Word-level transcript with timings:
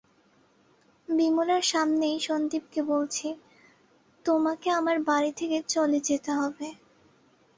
বিমলার 1.07 1.63
সামনেই 1.71 2.17
সন্দীপকে 2.19 2.81
বলেছি, 2.83 3.27
তোমাকে 4.25 4.67
আমার 4.79 4.97
বাড়ি 5.09 5.31
থেকে 5.39 5.57
চলে 5.69 5.99
যেতে 6.07 6.31
হবে। 6.39 6.67